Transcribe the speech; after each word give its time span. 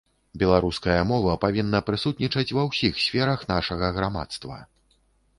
Беларуская 0.41 1.01
мова 1.09 1.33
павінна 1.43 1.81
прысутнічаць 1.89 2.45
ва 2.59 2.63
ўсіх 2.69 2.97
сферах 3.03 3.43
нашага 3.53 3.91
грамадства. 3.99 4.57